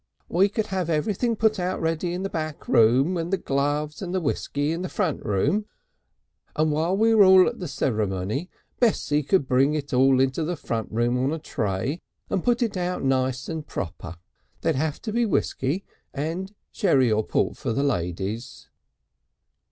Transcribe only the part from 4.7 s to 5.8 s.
in the front room,